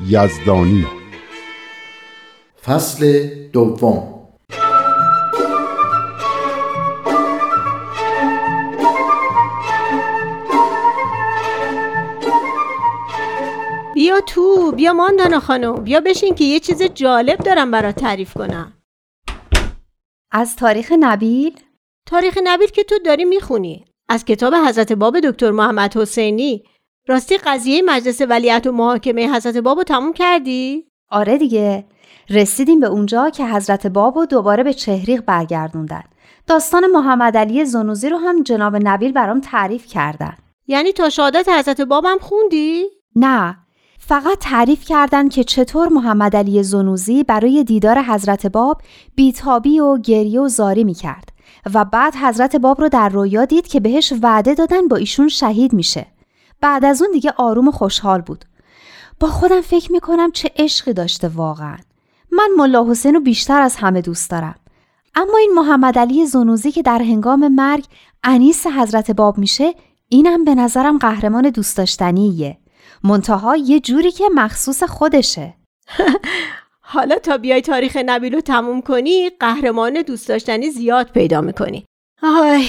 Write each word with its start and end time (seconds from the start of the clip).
یزدانی. 0.00 0.86
فصل 2.64 3.28
دوم. 3.52 4.08
بیا 13.94 14.20
تو 14.20 14.72
بیا 14.72 14.92
ماندانا 14.92 15.40
خانم. 15.40 15.74
بیا 15.74 16.00
بشین 16.00 16.34
که 16.34 16.44
یه 16.44 16.60
چیز 16.60 16.82
جالب 16.82 17.38
دارم 17.38 17.70
برات 17.70 17.94
تعریف 17.94 18.34
کنم. 18.34 18.72
از 20.30 20.56
تاریخ 20.56 20.92
نبیل؟ 21.00 21.60
تاریخ 22.06 22.38
نبیل 22.44 22.68
که 22.68 22.84
تو 22.84 22.98
داری 23.04 23.24
می‌خونی. 23.24 23.84
از 24.08 24.24
کتاب 24.24 24.54
حضرت 24.54 24.92
باب 24.92 25.20
دکتر 25.20 25.50
محمد 25.50 25.96
حسینی. 25.96 26.64
راستی 27.08 27.36
قضیه 27.36 27.82
مجلس 27.82 28.20
ولیعت 28.20 28.66
و 28.66 28.72
محاکمه 28.72 29.34
حضرت 29.34 29.56
باب 29.56 29.78
رو 29.78 29.84
تموم 29.84 30.12
کردی؟ 30.12 30.86
آره 31.10 31.38
دیگه 31.38 31.84
رسیدیم 32.30 32.80
به 32.80 32.86
اونجا 32.86 33.30
که 33.30 33.46
حضرت 33.46 33.86
باب 33.86 34.18
رو 34.18 34.26
دوباره 34.26 34.62
به 34.62 34.74
چهریق 34.74 35.24
برگردوندن 35.24 36.02
داستان 36.46 36.86
محمد 36.86 37.36
علی 37.36 37.64
زنوزی 37.64 38.08
رو 38.08 38.18
هم 38.18 38.42
جناب 38.42 38.76
نبیل 38.76 39.12
برام 39.12 39.40
تعریف 39.40 39.86
کردن 39.86 40.36
یعنی 40.66 40.92
تا 40.92 41.08
شهادت 41.08 41.48
حضرت 41.48 41.80
بابم 41.80 42.18
خوندی؟ 42.20 42.84
نه 43.16 43.56
فقط 43.98 44.38
تعریف 44.40 44.84
کردن 44.84 45.28
که 45.28 45.44
چطور 45.44 45.88
محمد 45.88 46.36
علی 46.36 46.62
زنوزی 46.62 47.24
برای 47.24 47.64
دیدار 47.64 48.02
حضرت 48.02 48.46
باب 48.46 48.82
بیتابی 49.14 49.80
و 49.80 49.98
گریه 49.98 50.40
و 50.40 50.48
زاری 50.48 50.84
می 50.84 50.94
کرد 50.94 51.28
و 51.74 51.84
بعد 51.84 52.14
حضرت 52.14 52.56
باب 52.56 52.80
رو 52.80 52.88
در 52.88 53.08
رویا 53.08 53.44
دید 53.44 53.66
که 53.66 53.80
بهش 53.80 54.12
وعده 54.22 54.54
دادن 54.54 54.88
با 54.88 54.96
ایشون 54.96 55.28
شهید 55.28 55.72
میشه. 55.72 56.06
بعد 56.62 56.84
از 56.84 57.02
اون 57.02 57.10
دیگه 57.12 57.34
آروم 57.36 57.68
و 57.68 57.72
خوشحال 57.72 58.20
بود. 58.20 58.44
با 59.20 59.28
خودم 59.28 59.60
فکر 59.60 59.92
می‌کنم 59.92 60.32
چه 60.32 60.50
عشقی 60.56 60.92
داشته 60.92 61.28
واقعا. 61.28 61.76
من 62.32 62.48
ملا 62.56 62.90
حسین 62.90 63.14
رو 63.14 63.20
بیشتر 63.20 63.60
از 63.60 63.76
همه 63.76 64.00
دوست 64.00 64.30
دارم. 64.30 64.54
اما 65.14 65.38
این 65.38 65.52
محمد 65.54 65.98
علی 65.98 66.26
زنوزی 66.26 66.72
که 66.72 66.82
در 66.82 66.98
هنگام 66.98 67.48
مرگ 67.48 67.84
انیس 68.24 68.66
حضرت 68.66 69.10
باب 69.10 69.38
میشه 69.38 69.74
اینم 70.08 70.44
به 70.44 70.54
نظرم 70.54 70.98
قهرمان 70.98 71.50
دوست 71.50 71.76
داشتنیه. 71.76 72.58
منتها 73.04 73.56
یه 73.56 73.80
جوری 73.80 74.10
که 74.10 74.24
مخصوص 74.34 74.82
خودشه. 74.82 75.54
حالا 76.80 77.18
تا 77.18 77.38
بیای 77.38 77.60
تاریخ 77.60 77.96
نبیل 78.06 78.34
رو 78.34 78.40
تموم 78.40 78.82
کنی 78.82 79.30
قهرمان 79.30 80.02
دوست 80.02 80.28
داشتنی 80.28 80.70
زیاد 80.70 81.10
پیدا 81.10 81.40
می‌کنی 81.40 81.84
آی 82.22 82.66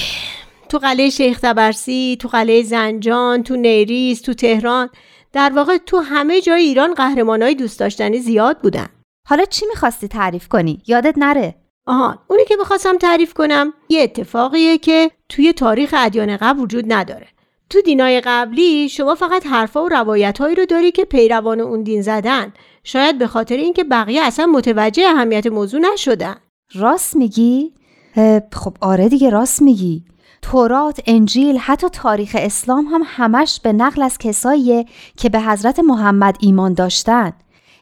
تو 0.68 0.78
قلعه 0.78 1.10
شیخ 1.10 1.40
تبرسی 1.40 2.16
تو 2.20 2.28
قلعه 2.28 2.62
زنجان 2.62 3.42
تو 3.42 3.56
نیریز 3.56 4.22
تو 4.22 4.34
تهران 4.34 4.88
در 5.32 5.52
واقع 5.56 5.76
تو 5.76 5.98
همه 5.98 6.40
جای 6.40 6.62
ایران 6.62 6.94
قهرمانای 6.94 7.54
دوست 7.54 7.80
داشتنی 7.80 8.18
زیاد 8.18 8.58
بودن. 8.58 8.88
حالا 9.28 9.44
چی 9.44 9.66
می‌خواستی 9.66 10.08
تعریف 10.08 10.48
کنی؟ 10.48 10.82
یادت 10.86 11.14
نره. 11.18 11.54
آها 11.86 12.18
اونی 12.28 12.44
که 12.44 12.56
می‌خواستم 12.56 12.98
تعریف 12.98 13.34
کنم 13.34 13.72
یه 13.88 14.02
اتفاقیه 14.02 14.78
که 14.78 15.10
توی 15.28 15.52
تاریخ 15.52 15.94
ادیان 15.98 16.36
قبل 16.36 16.60
وجود 16.60 16.92
نداره. 16.92 17.26
تو 17.70 17.80
دینای 17.80 18.20
قبلی 18.20 18.88
شما 18.88 19.14
فقط 19.14 19.46
حرفا 19.46 19.84
و 19.84 19.88
روایتهایی 19.88 20.54
رو 20.54 20.66
داری 20.66 20.92
که 20.92 21.04
پیروان 21.04 21.60
اون 21.60 21.82
دین 21.82 22.02
زدن. 22.02 22.52
شاید 22.84 23.18
به 23.18 23.26
خاطر 23.26 23.56
اینکه 23.56 23.84
بقیه 23.84 24.22
اصلا 24.22 24.46
متوجه 24.46 25.08
اهمیت 25.08 25.46
موضوع 25.46 25.80
نشدن. 25.80 26.36
راست 26.74 27.16
میگی؟ 27.16 27.72
خب 28.52 28.76
آره 28.80 29.08
دیگه 29.08 29.30
راست 29.30 29.62
میگی. 29.62 30.04
تورات، 30.50 31.00
انجیل، 31.06 31.58
حتی 31.58 31.88
تاریخ 31.88 32.36
اسلام 32.38 32.84
هم 32.84 33.02
همش 33.04 33.60
به 33.62 33.72
نقل 33.72 34.02
از 34.02 34.18
کساییه 34.18 34.84
که 35.16 35.28
به 35.28 35.40
حضرت 35.40 35.78
محمد 35.78 36.36
ایمان 36.40 36.74
داشتن. 36.74 37.32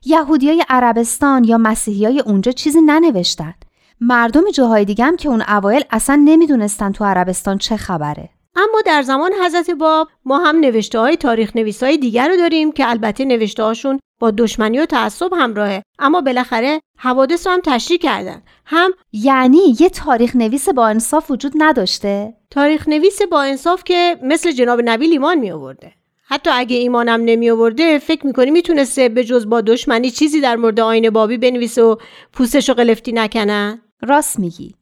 یهودیای 0.04 0.64
عربستان 0.68 1.44
یا 1.44 1.58
مسیحیای 1.58 2.20
اونجا 2.20 2.52
چیزی 2.52 2.80
ننوشتن. 2.80 3.54
مردم 4.00 4.50
جاهای 4.50 4.84
دیگه 4.84 5.04
هم 5.04 5.16
که 5.16 5.28
اون 5.28 5.42
اوایل 5.48 5.84
اصلا 5.90 6.22
نمی‌دونستن 6.24 6.92
تو 6.92 7.04
عربستان 7.04 7.58
چه 7.58 7.76
خبره. 7.76 8.28
اما 8.56 8.80
در 8.86 9.02
زمان 9.02 9.30
حضرت 9.44 9.70
باب 9.70 10.08
ما 10.24 10.38
هم 10.38 10.60
نوشته 10.60 10.98
های 10.98 11.16
تاریخ 11.16 11.56
نویس 11.56 11.82
های 11.82 11.98
دیگر 11.98 12.28
رو 12.28 12.36
داریم 12.36 12.72
که 12.72 12.90
البته 12.90 13.24
نوشته 13.24 13.62
هاشون 13.62 14.00
با 14.22 14.30
دشمنی 14.30 14.78
و 14.78 14.86
تعصب 14.86 15.34
همراهه. 15.34 15.82
اما 15.98 16.20
بالاخره 16.20 16.80
حوادث 16.98 17.46
رو 17.46 17.52
هم 17.52 17.60
تشریح 17.64 17.98
کردن. 17.98 18.42
هم 18.66 18.90
یعنی 19.12 19.76
یه 19.80 19.88
تاریخ 19.88 20.36
نویس 20.36 20.68
با 20.68 20.86
انصاف 20.86 21.30
وجود 21.30 21.52
نداشته؟ 21.56 22.34
تاریخ 22.50 22.88
نویس 22.88 23.22
با 23.30 23.42
انصاف 23.42 23.84
که 23.84 24.18
مثل 24.22 24.52
جناب 24.52 24.80
نبیل 24.84 25.12
ایمان 25.12 25.38
می 25.38 25.50
آورده 25.50 25.92
حتی 26.24 26.50
اگه 26.52 26.76
ایمانم 26.76 27.20
نمی 27.24 27.50
آورده 27.50 27.98
فکر 27.98 28.26
می‌کنی 28.26 28.50
می‌تونسته 28.50 29.08
به 29.08 29.24
جز 29.24 29.48
با 29.48 29.60
دشمنی 29.60 30.10
چیزی 30.10 30.40
در 30.40 30.56
مورد 30.56 30.80
آین 30.80 31.10
بابی 31.10 31.36
بنویسه 31.36 31.82
و 31.82 31.96
پوستش 32.32 32.68
رو 32.68 32.74
قلفتی 32.74 33.12
نکنن 33.12 33.82
راست 34.02 34.38
میگی. 34.38 34.74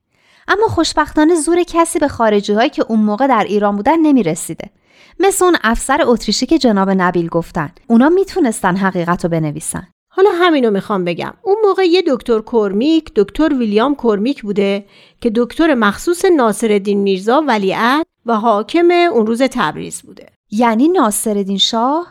اما 0.51 0.67
خوشبختانه 0.69 1.35
زور 1.35 1.63
کسی 1.63 1.99
به 1.99 2.09
خارجی 2.09 2.53
هایی 2.53 2.71
که 2.71 2.85
اون 2.89 3.01
موقع 3.01 3.27
در 3.27 3.45
ایران 3.45 3.77
بودن 3.77 3.99
نمی 3.99 4.23
رسیده. 4.23 4.71
مثل 5.21 5.45
اون 5.45 5.57
افسر 5.63 6.01
اتریشی 6.05 6.47
که 6.47 6.59
جناب 6.59 6.91
نبیل 6.91 7.29
گفتن. 7.29 7.71
اونا 7.87 8.09
می‌تونستن 8.09 8.77
حقیقت 8.77 9.25
رو 9.25 9.31
بنویسن. 9.31 9.89
حالا 10.09 10.31
همینو 10.35 10.71
می‌خوام 10.71 11.05
بگم. 11.05 11.33
اون 11.43 11.57
موقع 11.67 11.85
یه 11.85 12.03
دکتر 12.07 12.41
کورمیک، 12.41 13.11
دکتر 13.17 13.55
ویلیام 13.55 13.95
کورمیک 13.95 14.43
بوده 14.43 14.85
که 15.21 15.33
دکتر 15.37 15.75
مخصوص 15.75 16.25
ناصرالدین 16.25 16.99
میرزا 16.99 17.45
ولیعت 17.47 18.07
و 18.27 18.37
حاکم 18.37 18.91
اون 18.91 19.27
روز 19.27 19.43
تبریز 19.43 20.03
بوده. 20.03 20.27
یعنی 20.51 20.89
ناصرالدین 20.89 21.59
شاه 21.59 22.07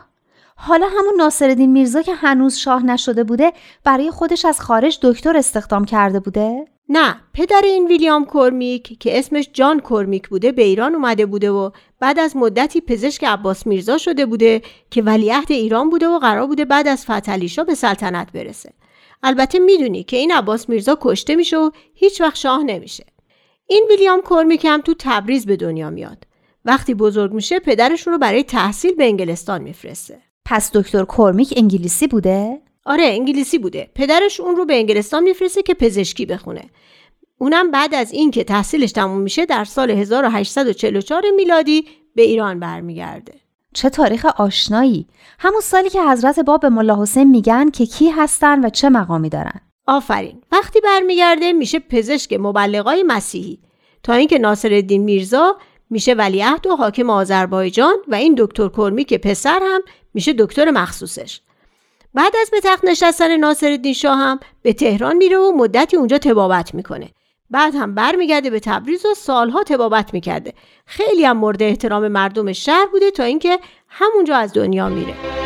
حالا 0.56 0.86
همون 0.86 1.14
ناصرالدین 1.18 1.72
میرزا 1.72 2.02
که 2.02 2.14
هنوز 2.14 2.56
شاه 2.56 2.82
نشده 2.82 3.24
بوده 3.24 3.52
برای 3.84 4.10
خودش 4.10 4.44
از 4.44 4.60
خارج 4.60 4.98
دکتر 5.02 5.36
استخدام 5.36 5.84
کرده 5.84 6.20
بوده؟ 6.20 6.64
نه 6.92 7.16
پدر 7.34 7.60
این 7.64 7.86
ویلیام 7.86 8.24
کورمیک 8.24 8.98
که 8.98 9.18
اسمش 9.18 9.50
جان 9.52 9.80
کورمیک 9.80 10.28
بوده 10.28 10.52
به 10.52 10.62
ایران 10.62 10.94
اومده 10.94 11.26
بوده 11.26 11.50
و 11.50 11.70
بعد 12.00 12.18
از 12.18 12.36
مدتی 12.36 12.80
پزشک 12.80 13.24
عباس 13.24 13.66
میرزا 13.66 13.98
شده 13.98 14.26
بوده 14.26 14.62
که 14.90 15.02
ولیعهد 15.02 15.52
ایران 15.52 15.90
بوده 15.90 16.08
و 16.08 16.18
قرار 16.18 16.46
بوده 16.46 16.64
بعد 16.64 16.88
از 16.88 17.06
فتلیشا 17.06 17.64
به 17.64 17.74
سلطنت 17.74 18.32
برسه. 18.32 18.72
البته 19.22 19.58
می‌دونی 19.58 20.02
که 20.02 20.16
این 20.16 20.32
عباس 20.32 20.68
میرزا 20.68 20.98
کشته 21.00 21.36
میشه 21.36 21.58
و 21.58 21.70
هیچ 21.94 22.20
وقت 22.20 22.36
شاه 22.36 22.62
نمیشه. 22.62 23.04
این 23.66 23.86
ویلیام 23.90 24.20
کورمیک 24.20 24.64
هم 24.64 24.80
تو 24.80 24.94
تبریز 24.98 25.46
به 25.46 25.56
دنیا 25.56 25.90
میاد. 25.90 26.26
وقتی 26.64 26.94
بزرگ 26.94 27.32
میشه 27.32 27.58
پدرشون 27.58 28.12
رو 28.12 28.18
برای 28.18 28.42
تحصیل 28.42 28.94
به 28.94 29.04
انگلستان 29.04 29.62
میفرسته. 29.62 30.18
پس 30.44 30.70
دکتر 30.74 31.04
کورمیک 31.04 31.54
انگلیسی 31.56 32.06
بوده؟ 32.06 32.60
آره 32.90 33.04
انگلیسی 33.04 33.58
بوده. 33.58 33.90
پدرش 33.94 34.40
اون 34.40 34.56
رو 34.56 34.64
به 34.64 34.74
انگلستان 34.74 35.22
میفرسته 35.22 35.62
که 35.62 35.74
پزشکی 35.74 36.26
بخونه. 36.26 36.62
اونم 37.38 37.70
بعد 37.70 37.94
از 37.94 38.12
اینکه 38.12 38.44
تحصیلش 38.44 38.92
تموم 38.92 39.20
میشه 39.20 39.46
در 39.46 39.64
سال 39.64 39.90
1844 39.90 41.22
میلادی 41.36 41.84
به 42.14 42.22
ایران 42.22 42.60
برمیگرده. 42.60 43.34
چه 43.74 43.90
تاریخ 43.90 44.24
آشنایی. 44.24 45.06
همون 45.38 45.60
سالی 45.60 45.90
که 45.90 46.02
حضرت 46.02 46.40
باب 46.40 46.60
به 46.60 46.68
ملا 46.68 47.02
حسین 47.02 47.30
میگن 47.30 47.70
که 47.70 47.86
کی 47.86 48.08
هستن 48.08 48.64
و 48.64 48.68
چه 48.68 48.88
مقامی 48.88 49.28
دارن. 49.28 49.60
آفرین. 49.86 50.42
وقتی 50.52 50.80
برمیگرده 50.80 51.52
میشه 51.52 51.78
پزشک 51.78 52.32
مبلغای 52.32 53.02
مسیحی. 53.02 53.58
تا 54.02 54.12
اینکه 54.12 54.38
ناصرالدین 54.38 55.02
میرزا 55.02 55.56
میشه 55.90 56.14
ولیعهد 56.14 56.66
و 56.66 56.76
حاکم 56.76 57.10
آذربایجان 57.10 57.96
و 58.08 58.14
این 58.14 58.34
دکتر 58.38 58.68
کرمیک 58.68 59.14
پسر 59.14 59.60
هم 59.62 59.80
میشه 60.14 60.32
دکتر 60.32 60.70
مخصوصش. 60.70 61.40
بعد 62.14 62.32
از 62.40 62.50
به 62.50 62.60
تخت 62.60 62.84
نشستن 62.84 63.36
ناصرالدین 63.36 63.92
شاه 63.92 64.18
هم 64.18 64.40
به 64.62 64.72
تهران 64.72 65.16
میره 65.16 65.38
و 65.38 65.52
مدتی 65.56 65.96
اونجا 65.96 66.18
تبابت 66.18 66.74
می‌کنه. 66.74 67.08
بعد 67.50 67.74
هم 67.74 67.94
برمیگرده 67.94 68.50
به 68.50 68.60
تبریز 68.60 69.06
و 69.06 69.14
سالها 69.14 69.62
تبابت 69.62 70.14
می‌کرده. 70.14 70.54
خیلی 70.86 71.24
هم 71.24 71.36
مورد 71.36 71.62
احترام 71.62 72.08
مردم 72.08 72.52
شهر 72.52 72.86
بوده 72.92 73.10
تا 73.10 73.22
اینکه 73.22 73.58
همونجا 73.88 74.36
از 74.36 74.52
دنیا 74.52 74.88
میره. 74.88 75.39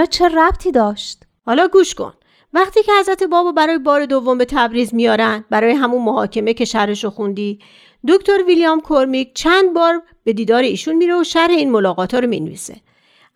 اینا 0.00 0.10
چه 0.10 0.28
ربطی 0.28 0.72
داشت؟ 0.72 1.22
حالا 1.46 1.68
گوش 1.68 1.94
کن. 1.94 2.12
وقتی 2.52 2.82
که 2.82 2.92
حضرت 3.00 3.22
بابا 3.22 3.52
برای 3.52 3.78
بار 3.78 4.06
دوم 4.06 4.38
به 4.38 4.44
تبریز 4.44 4.94
میارن 4.94 5.44
برای 5.50 5.72
همون 5.72 6.02
محاکمه 6.02 6.54
که 6.54 6.64
شرحشو 6.64 7.10
خوندی 7.10 7.58
دکتر 8.08 8.42
ویلیام 8.46 8.80
کورمیک 8.80 9.34
چند 9.34 9.74
بار 9.74 10.02
به 10.24 10.32
دیدار 10.32 10.62
ایشون 10.62 10.94
میره 10.94 11.20
و 11.20 11.24
شرح 11.24 11.50
این 11.50 11.70
ملاقات 11.70 12.14
ها 12.14 12.20
رو 12.20 12.28
می‌نویسه. 12.28 12.76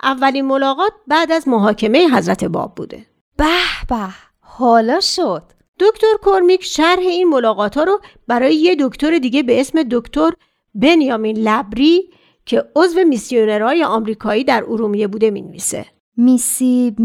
اولین 0.02 0.44
ملاقات 0.44 0.92
بعد 1.06 1.32
از 1.32 1.48
محاکمه 1.48 2.08
حضرت 2.08 2.44
باب 2.44 2.74
بوده. 2.74 3.06
به 3.36 3.44
به 3.88 4.08
حالا 4.40 5.00
شد. 5.00 5.42
دکتر 5.80 6.14
کورمیک 6.22 6.64
شرح 6.64 6.98
این 6.98 7.28
ملاقات 7.28 7.76
ها 7.76 7.84
رو 7.84 8.00
برای 8.28 8.54
یه 8.54 8.76
دکتر 8.80 9.18
دیگه 9.18 9.42
به 9.42 9.60
اسم 9.60 9.82
دکتر 9.82 10.30
بنیامین 10.74 11.38
لبری 11.38 12.10
که 12.46 12.64
عضو 12.76 13.04
میسیونرهای 13.04 13.84
آمریکایی 13.84 14.44
در 14.44 14.64
ارومیه 14.68 15.06
بوده 15.06 15.30
می‌نویسه. 15.30 15.93
میسی 16.16 16.96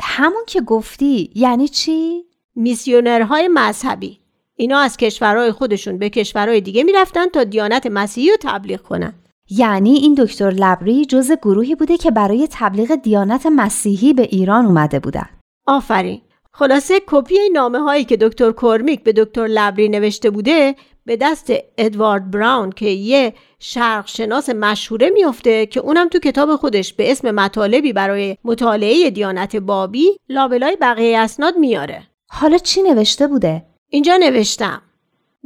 همون 0.00 0.42
که 0.46 0.60
گفتی 0.60 1.30
یعنی 1.34 1.68
چی؟ 1.68 2.24
میسیونرهای 2.54 3.48
مذهبی. 3.48 4.20
اینا 4.56 4.78
از 4.78 4.96
کشورهای 4.96 5.52
خودشون 5.52 5.98
به 5.98 6.10
کشورهای 6.10 6.60
دیگه 6.60 6.84
می‌رفتن 6.84 7.26
تا 7.26 7.44
دیانت 7.44 7.86
مسیحی 7.86 8.30
رو 8.30 8.36
تبلیغ 8.40 8.82
کنن. 8.82 9.12
یعنی 9.50 9.90
این 9.90 10.14
دکتر 10.14 10.50
لبری 10.50 11.04
جز 11.04 11.32
گروهی 11.32 11.74
بوده 11.74 11.96
که 11.96 12.10
برای 12.10 12.48
تبلیغ 12.50 12.94
دیانت 12.94 13.46
مسیحی 13.46 14.12
به 14.12 14.22
ایران 14.22 14.66
اومده 14.66 14.98
بودن. 14.98 15.28
آفرین. 15.66 16.20
خلاصه 16.52 17.00
کپی 17.06 17.34
نامه 17.52 17.78
هایی 17.78 18.04
که 18.04 18.16
دکتر 18.16 18.52
کورمیک 18.52 19.02
به 19.04 19.12
دکتر 19.12 19.46
لبری 19.46 19.88
نوشته 19.88 20.30
بوده 20.30 20.74
به 21.10 21.16
دست 21.16 21.52
ادوارد 21.78 22.30
براون 22.30 22.70
که 22.70 22.86
یه 22.86 23.34
شرق 23.58 24.06
شناس 24.06 24.48
مشهوره 24.48 25.10
میفته 25.10 25.66
که 25.66 25.80
اونم 25.80 26.08
تو 26.08 26.18
کتاب 26.18 26.56
خودش 26.56 26.92
به 26.92 27.10
اسم 27.10 27.30
مطالبی 27.30 27.92
برای 27.92 28.36
مطالعه 28.44 29.10
دیانت 29.10 29.56
بابی 29.56 30.16
لابلای 30.28 30.76
بقیه 30.80 31.18
اسناد 31.18 31.56
میاره. 31.56 32.02
حالا 32.28 32.58
چی 32.58 32.82
نوشته 32.82 33.26
بوده؟ 33.26 33.62
اینجا 33.88 34.16
نوشتم. 34.16 34.82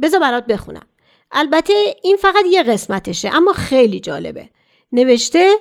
بذار 0.01 0.19
برات 0.19 0.45
بخونم. 0.45 0.85
البته 1.31 1.73
این 2.03 2.17
فقط 2.17 2.45
یه 2.51 2.63
قسمتشه 2.63 3.35
اما 3.35 3.53
خیلی 3.53 3.99
جالبه. 3.99 4.49
نوشته 4.91 5.53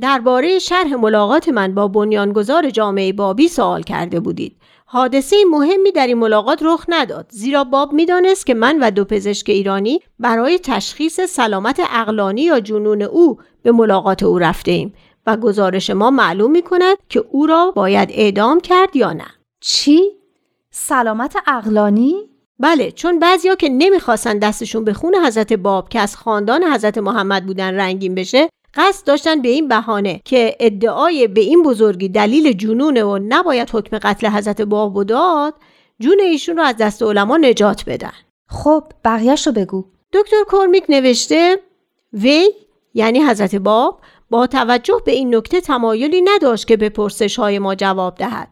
درباره 0.00 0.58
شرح 0.58 0.94
ملاقات 0.94 1.48
من 1.48 1.74
با 1.74 1.88
بنیانگذار 1.88 2.70
جامعه 2.70 3.12
بابی 3.12 3.48
سوال 3.48 3.82
کرده 3.82 4.20
بودید. 4.20 4.56
حادثه 4.94 5.36
مهمی 5.50 5.92
در 5.92 6.06
این 6.06 6.18
ملاقات 6.18 6.58
رخ 6.62 6.84
نداد 6.88 7.26
زیرا 7.30 7.64
باب 7.64 7.92
می‌دانست 7.92 8.46
که 8.46 8.54
من 8.54 8.78
و 8.80 8.90
دو 8.90 9.04
پزشک 9.04 9.50
ایرانی 9.50 10.00
برای 10.18 10.58
تشخیص 10.58 11.20
سلامت 11.20 11.80
اقلانی 11.90 12.42
یا 12.42 12.60
جنون 12.60 13.02
او 13.02 13.38
به 13.62 13.72
ملاقات 13.72 14.22
او 14.22 14.38
رفته 14.38 14.70
ایم 14.70 14.94
و 15.26 15.36
گزارش 15.36 15.90
ما 15.90 16.10
معلوم 16.10 16.50
می 16.50 16.62
کند 16.62 16.96
که 17.08 17.24
او 17.30 17.46
را 17.46 17.70
باید 17.70 18.08
اعدام 18.12 18.60
کرد 18.60 18.96
یا 18.96 19.12
نه 19.12 19.26
چی؟ 19.60 20.00
سلامت 20.70 21.36
اقلانی؟ 21.46 22.14
بله 22.58 22.90
چون 22.90 23.18
بعضیا 23.18 23.54
که 23.54 23.68
نمی‌خواستن 23.68 24.38
دستشون 24.38 24.84
به 24.84 24.92
خون 24.92 25.14
حضرت 25.14 25.52
باب 25.52 25.88
که 25.88 26.00
از 26.00 26.16
خاندان 26.16 26.64
حضرت 26.64 26.98
محمد 26.98 27.46
بودن 27.46 27.74
رنگین 27.74 28.14
بشه 28.14 28.48
قصد 28.74 29.06
داشتن 29.06 29.42
به 29.42 29.48
این 29.48 29.68
بهانه 29.68 30.20
که 30.24 30.56
ادعای 30.60 31.28
به 31.28 31.40
این 31.40 31.62
بزرگی 31.62 32.08
دلیل 32.08 32.52
جنونه 32.52 33.04
و 33.04 33.18
نباید 33.28 33.70
حکم 33.72 33.98
قتل 33.98 34.26
حضرت 34.26 34.62
باب 34.62 35.04
داد 35.04 35.54
جون 36.00 36.20
ایشون 36.20 36.56
رو 36.56 36.62
از 36.62 36.76
دست 36.76 37.02
علما 37.02 37.36
نجات 37.36 37.84
بدن. 37.86 38.12
خب 38.48 38.84
بقیهش 39.04 39.46
رو 39.46 39.52
بگو. 39.52 39.84
دکتر 40.12 40.36
کورمیک 40.48 40.84
نوشته 40.88 41.58
وی 42.12 42.48
یعنی 42.94 43.22
حضرت 43.22 43.54
باب 43.54 44.00
با 44.30 44.46
توجه 44.46 45.02
به 45.04 45.12
این 45.12 45.34
نکته 45.34 45.60
تمایلی 45.60 46.22
نداشت 46.22 46.66
که 46.66 46.76
به 46.76 46.88
پرسش 46.88 47.38
های 47.38 47.58
ما 47.58 47.74
جواب 47.74 48.14
دهد. 48.14 48.48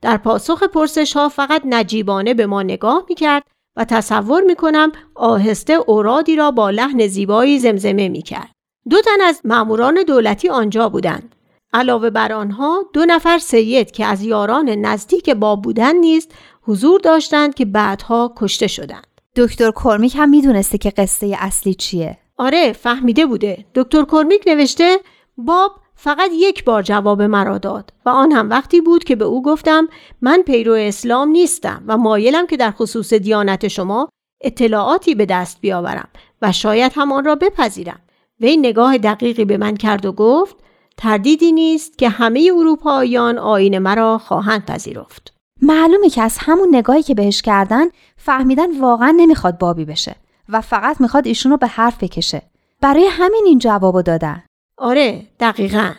در 0.00 0.16
پاسخ 0.16 0.62
پرسش 0.62 1.16
ها 1.16 1.28
فقط 1.28 1.62
نجیبانه 1.64 2.34
به 2.34 2.46
ما 2.46 2.62
نگاه 2.62 3.04
می 3.08 3.14
کرد 3.14 3.42
و 3.76 3.84
تصور 3.84 4.42
می 4.42 4.54
کنم 4.54 4.92
آهسته 5.14 5.72
اورادی 5.72 6.36
را 6.36 6.50
با 6.50 6.70
لحن 6.70 7.06
زیبایی 7.06 7.58
زمزمه 7.58 8.08
می 8.08 8.22
کرد. 8.22 8.53
دو 8.90 9.00
تن 9.00 9.20
از 9.24 9.40
ماموران 9.44 10.02
دولتی 10.06 10.48
آنجا 10.48 10.88
بودند. 10.88 11.34
علاوه 11.72 12.10
بر 12.10 12.32
آنها 12.32 12.84
دو 12.92 13.04
نفر 13.04 13.38
سید 13.38 13.90
که 13.90 14.06
از 14.06 14.22
یاران 14.22 14.68
نزدیک 14.68 15.30
با 15.30 15.56
بودن 15.56 15.96
نیست 15.96 16.32
حضور 16.62 17.00
داشتند 17.00 17.54
که 17.54 17.64
بعدها 17.64 18.34
کشته 18.36 18.66
شدند. 18.66 19.06
دکتر 19.36 19.70
کرمیک 19.70 20.14
هم 20.16 20.28
می‌دونسته 20.28 20.78
که 20.78 20.90
قصه 20.90 21.36
اصلی 21.38 21.74
چیه. 21.74 22.18
آره 22.36 22.72
فهمیده 22.72 23.26
بوده. 23.26 23.64
دکتر 23.74 24.04
کرمیک 24.04 24.42
نوشته 24.46 24.98
باب 25.36 25.72
فقط 25.94 26.30
یک 26.32 26.64
بار 26.64 26.82
جواب 26.82 27.22
مرا 27.22 27.58
داد 27.58 27.92
و 28.06 28.08
آن 28.08 28.32
هم 28.32 28.50
وقتی 28.50 28.80
بود 28.80 29.04
که 29.04 29.16
به 29.16 29.24
او 29.24 29.42
گفتم 29.42 29.88
من 30.20 30.42
پیرو 30.42 30.72
اسلام 30.72 31.28
نیستم 31.28 31.84
و 31.86 31.96
مایلم 31.96 32.46
که 32.46 32.56
در 32.56 32.70
خصوص 32.70 33.12
دیانت 33.12 33.68
شما 33.68 34.08
اطلاعاتی 34.40 35.14
به 35.14 35.26
دست 35.26 35.60
بیاورم 35.60 36.08
و 36.42 36.52
شاید 36.52 36.92
هم 36.94 37.12
آن 37.12 37.24
را 37.24 37.34
بپذیرم. 37.34 38.00
وی 38.44 38.56
نگاه 38.56 38.98
دقیقی 38.98 39.44
به 39.44 39.56
من 39.56 39.76
کرد 39.76 40.06
و 40.06 40.12
گفت 40.12 40.56
تردیدی 40.96 41.52
نیست 41.52 41.98
که 41.98 42.08
همه 42.08 42.50
اروپاییان 42.56 43.38
آین 43.38 43.78
مرا 43.78 44.18
خواهند 44.18 44.64
پذیرفت. 44.64 45.34
معلومه 45.62 46.10
که 46.10 46.22
از 46.22 46.38
همون 46.40 46.68
نگاهی 46.72 47.02
که 47.02 47.14
بهش 47.14 47.42
کردن 47.42 47.86
فهمیدن 48.16 48.80
واقعا 48.80 49.14
نمی‌خواد 49.16 49.58
بابی 49.58 49.84
بشه 49.84 50.16
و 50.48 50.60
فقط 50.60 51.00
می‌خواد 51.00 51.26
ایشونو 51.26 51.56
به 51.56 51.66
حرف 51.66 52.02
بکشه. 52.02 52.42
برای 52.80 53.06
همین 53.10 53.42
این 53.46 53.58
جوابو 53.58 54.02
دادن. 54.02 54.42
آره 54.78 55.26
دقیقا. 55.40 55.90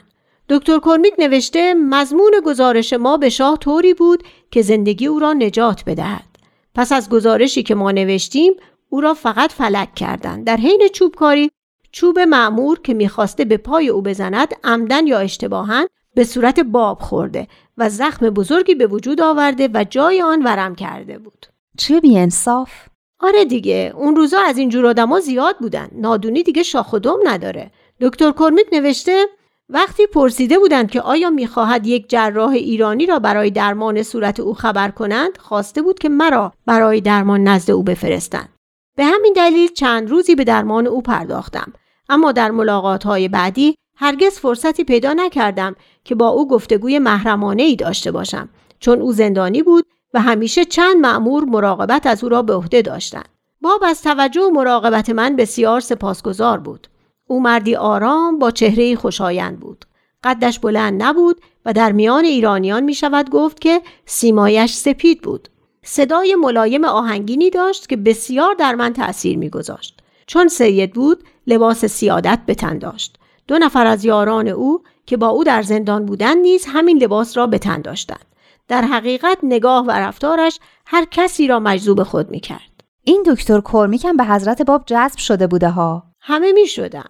دکتر 0.50 0.80
کرمیک 0.80 1.14
نوشته 1.20 1.74
مضمون 1.74 2.42
گزارش 2.46 2.94
ما 2.94 3.18
به 3.18 3.30
شاه 3.30 3.58
طوری 3.58 3.94
بود 3.94 4.24
که 4.52 4.62
زندگی 4.62 5.08
او 5.08 5.20
را 5.20 5.34
نجات 5.34 5.84
بدهد. 5.86 6.26
پس 6.76 6.92
از 6.92 7.10
گزارشی 7.10 7.64
که 7.64 7.76
ما 7.76 7.92
نوشتیم 7.92 8.54
او 8.90 9.02
را 9.02 9.14
فقط 9.14 9.52
فلک 9.52 9.96
کردند. 9.96 10.46
در 10.46 10.58
حین 10.58 10.88
چوبکاری 10.94 11.52
چوب 11.96 12.20
معمور 12.20 12.80
که 12.80 12.94
می‌خواسته 12.94 13.46
به 13.46 13.58
پای 13.58 13.90
او 13.90 14.02
بزند 14.02 14.54
عمدن 14.64 15.08
یا 15.08 15.20
اشتباهن 15.20 15.88
به 16.16 16.24
صورت 16.24 16.60
باب 16.60 17.00
خورده 17.00 17.48
و 17.78 17.90
زخم 17.90 18.30
بزرگی 18.30 18.76
به 18.76 18.88
وجود 18.88 19.22
آورده 19.22 19.70
و 19.74 19.86
جای 19.90 20.22
آن 20.22 20.44
ورم 20.44 20.76
کرده 20.76 21.18
بود. 21.18 21.46
چه 21.78 22.00
بیانصاف؟ 22.00 22.72
آره 23.20 23.46
دیگه 23.46 23.94
اون 23.96 24.16
روزا 24.16 24.38
از 24.48 24.58
این 24.58 24.70
جور 24.70 24.86
آدما 24.86 25.20
زیاد 25.20 25.58
بودن. 25.58 25.88
نادونی 25.92 26.44
دیگه 26.44 26.64
شاخ 26.64 26.94
و 26.94 27.00
دم 27.00 27.18
نداره. 27.24 27.72
دکتر 28.02 28.32
کرمیک 28.32 28.68
نوشته 28.72 29.26
وقتی 29.70 30.08
پرسیده 30.08 30.60
بودند 30.60 30.92
که 30.92 31.02
آیا 31.02 31.30
می‌خواهد 31.30 31.88
یک 31.88 32.10
جراح 32.10 32.50
ایرانی 32.50 33.06
را 33.06 33.20
برای 33.20 33.52
درمان 33.52 34.04
صورت 34.04 34.40
او 34.40 34.54
خبر 34.54 34.92
کنند 34.92 35.38
خواسته 35.38 35.82
بود 35.82 36.00
که 36.00 36.10
مرا 36.10 36.54
برای 36.66 37.02
درمان 37.02 37.44
نزد 37.44 37.72
او 37.72 37.84
بفرستند 37.84 38.50
به 38.98 39.06
همین 39.06 39.34
دلیل 39.34 39.68
چند 39.74 40.10
روزی 40.10 40.36
به 40.36 40.44
درمان 40.44 40.88
او 40.88 41.02
پرداختم 41.02 41.74
اما 42.10 42.32
در 42.32 42.52
ملاقات 42.52 43.04
های 43.04 43.28
بعدی 43.28 43.76
هرگز 43.98 44.40
فرصتی 44.40 44.84
پیدا 44.84 45.14
نکردم 45.14 45.76
که 46.04 46.16
با 46.16 46.28
او 46.28 46.48
گفتگوی 46.48 47.00
محرمانه 47.00 47.64
ای 47.64 47.76
داشته 47.76 48.12
باشم 48.12 48.50
چون 48.80 49.02
او 49.02 49.14
زندانی 49.14 49.64
بود 49.64 49.86
و 50.14 50.22
همیشه 50.22 50.66
چند 50.66 50.98
مأمور 50.98 51.44
مراقبت 51.44 52.08
از 52.08 52.24
او 52.24 52.30
را 52.30 52.42
به 52.42 52.54
عهده 52.54 52.82
داشتند. 52.82 53.30
باب 53.62 53.84
از 53.84 54.02
توجه 54.02 54.42
و 54.42 54.50
مراقبت 54.50 55.10
من 55.10 55.36
بسیار 55.36 55.80
سپاسگزار 55.80 56.60
بود. 56.60 56.88
او 57.28 57.42
مردی 57.42 57.76
آرام 57.76 58.40
با 58.40 58.52
چهره 58.52 58.96
خوشایند 58.96 59.60
بود. 59.60 59.86
قدش 60.24 60.60
بلند 60.60 61.04
نبود 61.04 61.42
و 61.66 61.74
در 61.74 61.92
میان 61.92 62.26
ایرانیان 62.26 62.84
می 62.84 62.94
شود 62.94 63.30
گفت 63.30 63.62
که 63.62 63.82
سیمایش 64.06 64.74
سپید 64.74 65.22
بود. 65.22 65.50
صدای 65.84 66.36
ملایم 66.36 66.86
آهنگینی 66.86 67.50
داشت 67.50 67.90
که 67.90 67.98
بسیار 67.98 68.54
در 68.54 68.76
من 68.76 68.94
تأثیر 68.94 69.38
میگذاشت 69.38 69.95
چون 70.28 70.48
سید 70.48 70.94
بود 70.94 71.24
لباس 71.48 71.86
سیادت 71.86 72.40
به 72.46 72.56
تن 72.56 72.78
داشت. 72.78 73.18
دو 73.48 73.58
نفر 73.58 73.86
از 73.86 74.06
یاران 74.06 74.48
او 74.48 74.84
که 75.06 75.18
با 75.18 75.28
او 75.28 75.44
در 75.44 75.62
زندان 75.62 76.06
بودند 76.06 76.38
نیز 76.38 76.66
همین 76.68 77.04
لباس 77.04 77.38
را 77.38 77.48
به 77.48 77.58
تن 77.58 77.82
داشتند. 77.82 78.26
در 78.68 78.82
حقیقت 78.82 79.38
نگاه 79.44 79.86
و 79.86 79.92
رفتارش 79.92 80.60
هر 80.86 81.06
کسی 81.12 81.48
را 81.48 81.60
مجذوب 81.60 82.04
خود 82.04 82.32
می‌کرد. 82.32 82.84
این 83.04 83.24
دکتر 83.28 83.62
کرمیکم 83.62 84.18
به 84.18 84.24
حضرت 84.24 84.62
باب 84.62 84.84
جذب 84.86 85.18
شده 85.18 85.48
بوده 85.48 85.70
ها. 85.70 86.04
همه 86.22 86.52
می 86.52 86.68
شدن. 86.68 87.06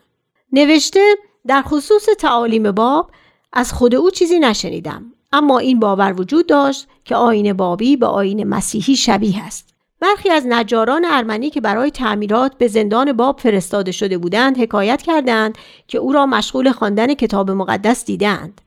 نوشته 0.51 1.15
در 1.47 1.61
خصوص 1.61 2.05
تعالیم 2.19 2.71
باب 2.71 3.11
از 3.53 3.73
خود 3.73 3.95
او 3.95 4.11
چیزی 4.11 4.39
نشنیدم. 4.39 5.05
اما 5.33 5.59
این 5.59 5.79
باور 5.79 6.21
وجود 6.21 6.47
داشت 6.47 6.87
که 7.05 7.15
آین 7.15 7.53
بابی 7.53 7.97
به 7.97 8.05
آین 8.05 8.43
مسیحی 8.43 8.95
شبیه 8.95 9.43
است. 9.43 9.74
برخی 10.01 10.29
از 10.29 10.47
نجاران 10.47 11.05
ارمنی 11.05 11.49
که 11.49 11.61
برای 11.61 11.91
تعمیرات 11.91 12.57
به 12.57 12.67
زندان 12.67 13.13
باب 13.13 13.39
فرستاده 13.39 13.91
شده 13.91 14.17
بودند 14.17 14.57
حکایت 14.57 15.01
کردند 15.01 15.57
که 15.87 15.97
او 15.97 16.13
را 16.13 16.25
مشغول 16.25 16.71
خواندن 16.71 17.13
کتاب 17.13 17.51
مقدس 17.51 18.05
دیدند. 18.05 18.61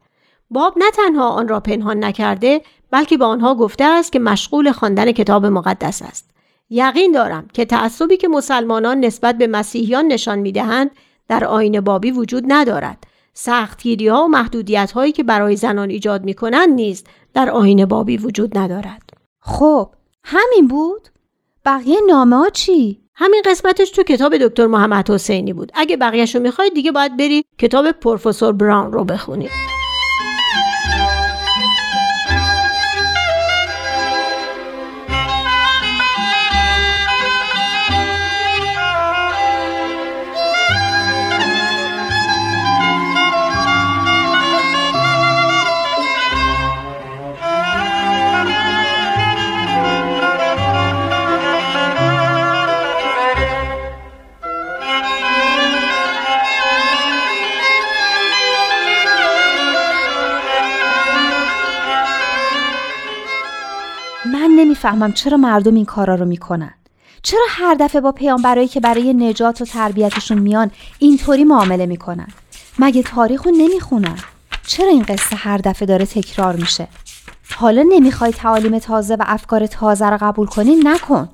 باب 0.50 0.74
نه 0.78 0.90
تنها 0.90 1.28
آن 1.28 1.48
را 1.48 1.60
پنهان 1.60 2.04
نکرده 2.04 2.62
بلکه 2.90 3.16
به 3.16 3.24
آنها 3.24 3.54
گفته 3.54 3.84
است 3.84 4.12
که 4.12 4.18
مشغول 4.18 4.72
خواندن 4.72 5.12
کتاب 5.12 5.46
مقدس 5.46 6.02
است. 6.02 6.30
یقین 6.70 7.12
دارم 7.12 7.48
که 7.52 7.64
تعصبی 7.64 8.16
که 8.16 8.28
مسلمانان 8.28 9.00
نسبت 9.00 9.38
به 9.38 9.46
مسیحیان 9.46 10.06
نشان 10.06 10.38
می‌دهند 10.38 10.90
در 11.28 11.44
آین 11.44 11.80
بابی 11.80 12.10
وجود 12.10 12.44
ندارد. 12.48 13.04
سختگیری 13.34 14.08
ها 14.08 14.24
و 14.24 14.28
محدودیت 14.28 14.92
هایی 14.92 15.12
که 15.12 15.22
برای 15.22 15.56
زنان 15.56 15.90
ایجاد 15.90 16.24
می 16.24 16.34
کنند 16.34 16.68
نیز 16.68 17.04
در 17.34 17.50
آین 17.50 17.86
بابی 17.86 18.16
وجود 18.16 18.58
ندارد. 18.58 19.10
خب 19.40 19.90
همین 20.24 20.68
بود؟ 20.68 21.08
بقیه 21.68 22.00
نامه 22.06 22.36
ها 22.36 22.48
چی؟ 22.50 23.00
همین 23.14 23.42
قسمتش 23.44 23.90
تو 23.90 24.02
کتاب 24.02 24.36
دکتر 24.36 24.66
محمد 24.66 25.10
حسینی 25.10 25.52
بود. 25.52 25.72
اگه 25.74 25.96
بقیهش 25.96 26.34
رو 26.34 26.42
می‌خواید 26.42 26.74
دیگه 26.74 26.92
باید 26.92 27.16
بری 27.16 27.44
کتاب 27.58 27.90
پروفسور 27.90 28.52
براون 28.52 28.92
رو 28.92 29.04
بخونید 29.04 29.50
نمی‌فهمم 64.68 65.12
چرا 65.12 65.36
مردم 65.36 65.74
این 65.74 65.84
کارا 65.84 66.14
رو 66.14 66.24
می‌کنن. 66.24 66.74
چرا 67.22 67.46
هر 67.48 67.74
دفعه 67.74 68.00
با 68.00 68.12
پیامبرایی 68.12 68.68
که 68.68 68.80
برای 68.80 69.14
نجات 69.14 69.62
و 69.62 69.64
تربیتشون 69.64 70.38
میان 70.38 70.70
اینطوری 70.98 71.44
معامله 71.44 71.86
می‌کنن؟ 71.86 72.28
مگه 72.78 73.02
تاریخ 73.02 73.42
رو 73.42 73.52
نمی‌خونن؟ 73.56 74.16
چرا 74.66 74.88
این 74.88 75.02
قصه 75.02 75.36
هر 75.36 75.58
دفعه 75.58 75.86
داره 75.86 76.06
تکرار 76.06 76.56
میشه؟ 76.56 76.88
حالا 77.56 77.86
نمی‌خوای 77.88 78.32
تعالیم 78.32 78.78
تازه 78.78 79.14
و 79.14 79.24
افکار 79.26 79.66
تازه 79.66 80.06
رو 80.06 80.18
قبول 80.20 80.46
کنی؟ 80.46 80.76
نکن. 80.84 81.28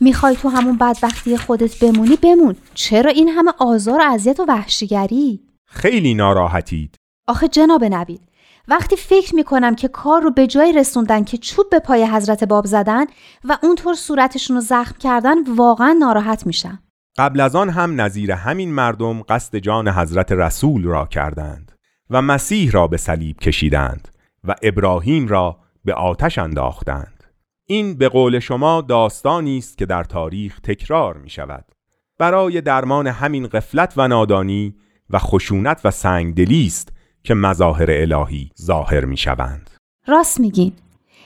می‌خوای 0.00 0.36
تو 0.36 0.48
همون 0.48 0.78
بدبختی 0.78 1.36
خودت 1.36 1.78
بمونی؟ 1.78 2.16
بمون. 2.16 2.56
چرا 2.74 3.10
این 3.10 3.28
همه 3.28 3.52
آزار 3.58 4.00
و 4.00 4.02
اذیت 4.02 4.40
و 4.40 4.44
وحشیگری؟ 4.48 5.40
خیلی 5.66 6.14
ناراحتید. 6.14 6.94
آخه 7.26 7.48
جناب 7.48 7.84
نبید 7.84 8.20
وقتی 8.68 8.96
فکر 8.96 9.34
می‌کنم 9.34 9.74
که 9.74 9.88
کار 9.88 10.22
رو 10.22 10.30
به 10.30 10.46
جای 10.46 10.72
رسوندن 10.72 11.24
که 11.24 11.38
چوب 11.38 11.70
به 11.70 11.78
پای 11.78 12.06
حضرت 12.06 12.44
باب 12.44 12.66
زدن 12.66 13.04
و 13.44 13.58
اونطور 13.62 13.94
صورتشون 13.94 14.56
رو 14.56 14.62
زخم 14.62 14.96
کردن 14.98 15.54
واقعا 15.56 15.96
ناراحت 16.00 16.46
میشم. 16.46 16.78
قبل 17.18 17.40
از 17.40 17.56
آن 17.56 17.70
هم 17.70 18.00
نظیر 18.00 18.32
همین 18.32 18.74
مردم 18.74 19.22
قصد 19.22 19.56
جان 19.56 19.88
حضرت 19.88 20.32
رسول 20.32 20.84
را 20.84 21.06
کردند 21.06 21.72
و 22.10 22.22
مسیح 22.22 22.70
را 22.70 22.86
به 22.86 22.96
صلیب 22.96 23.36
کشیدند 23.36 24.08
و 24.44 24.54
ابراهیم 24.62 25.28
را 25.28 25.58
به 25.84 25.94
آتش 25.94 26.38
انداختند. 26.38 27.24
این 27.66 27.98
به 27.98 28.08
قول 28.08 28.38
شما 28.38 28.80
داستانی 28.80 29.58
است 29.58 29.78
که 29.78 29.86
در 29.86 30.04
تاریخ 30.04 30.60
تکرار 30.60 31.16
می 31.16 31.30
شود 31.30 31.64
برای 32.18 32.60
درمان 32.60 33.06
همین 33.06 33.46
قفلت 33.46 33.92
و 33.96 34.08
نادانی 34.08 34.74
و 35.10 35.18
خشونت 35.18 35.80
و 35.84 35.90
سنگدلی 35.90 36.66
است 36.66 36.95
که 37.26 37.34
مظاهر 37.34 37.90
الهی 37.90 38.50
ظاهر 38.62 39.04
می 39.04 39.16
شوند. 39.16 39.70
راست 40.06 40.40
میگین. 40.40 40.72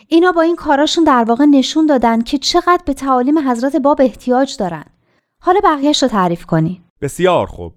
اینا 0.09 0.33
با 0.33 0.43
این 0.43 0.57
کاراشون 0.57 1.05
در 1.05 1.25
واقع 1.29 1.45
نشون 1.45 1.87
دادن 1.87 2.23
که 2.23 2.39
چقدر 2.39 2.83
به 2.87 2.95
تعالیم 2.95 3.51
حضرت 3.51 3.77
باب 3.77 4.01
احتیاج 4.01 4.57
دارن. 4.57 4.85
حالا 5.41 5.61
بقیهش 5.65 6.03
رو 6.03 6.09
تعریف 6.09 6.47
کنین. 6.47 6.81
بسیار 7.01 7.47
خوب. 7.47 7.75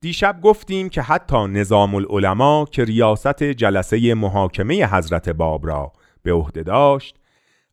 دیشب 0.00 0.40
گفتیم 0.42 0.88
که 0.88 1.02
حتی 1.02 1.46
نظام 1.46 1.94
العلماء 1.94 2.64
که 2.64 2.84
ریاست 2.84 3.42
جلسه 3.42 4.14
محاکمه 4.14 4.86
حضرت 4.86 5.28
باب 5.28 5.66
را 5.66 5.92
به 6.22 6.32
عهده 6.32 6.62
داشت 6.62 7.16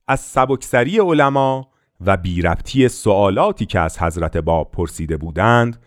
از 0.07 0.19
سبکسری 0.19 0.99
علما 0.99 1.67
و 2.05 2.17
بیربطی 2.17 2.87
سوالاتی 2.87 3.65
که 3.65 3.79
از 3.79 3.99
حضرت 3.99 4.37
باب 4.37 4.71
پرسیده 4.71 5.17
بودند 5.17 5.81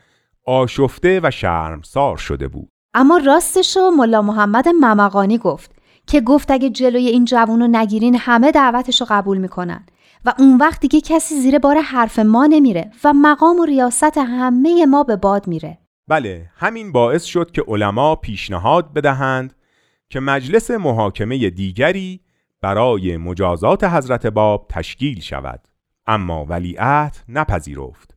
آشفته 0.44 1.20
و 1.22 1.30
شرمسار 1.30 2.16
شده 2.16 2.48
بود. 2.48 2.77
اما 2.98 3.16
راستشو 3.16 3.90
ملا 3.90 4.22
محمد 4.22 4.68
ممقانی 4.68 5.38
گفت 5.38 5.70
که 6.06 6.20
گفت 6.20 6.50
اگه 6.50 6.70
جلوی 6.70 7.06
این 7.06 7.24
جوون 7.24 7.60
رو 7.60 7.66
نگیرین 7.66 8.16
همه 8.16 8.50
دعوتش 8.50 9.00
رو 9.00 9.06
قبول 9.10 9.38
می‌کنن. 9.38 9.86
و 10.24 10.34
اون 10.38 10.56
وقت 10.56 10.80
دیگه 10.80 11.00
کسی 11.00 11.34
زیر 11.34 11.58
بار 11.58 11.80
حرف 11.80 12.18
ما 12.18 12.46
نمیره 12.46 12.90
و 13.04 13.12
مقام 13.12 13.58
و 13.58 13.64
ریاست 13.64 14.18
همه 14.18 14.86
ما 14.86 15.02
به 15.02 15.16
باد 15.16 15.48
میره. 15.48 15.78
بله 16.08 16.50
همین 16.56 16.92
باعث 16.92 17.24
شد 17.24 17.50
که 17.50 17.64
علما 17.68 18.16
پیشنهاد 18.16 18.92
بدهند 18.92 19.54
که 20.10 20.20
مجلس 20.20 20.70
محاکمه 20.70 21.50
دیگری 21.50 22.20
برای 22.62 23.16
مجازات 23.16 23.84
حضرت 23.84 24.26
باب 24.26 24.66
تشکیل 24.68 25.20
شود. 25.20 25.68
اما 26.06 26.44
ولیعهد 26.44 27.16
نپذیرفت 27.28 28.16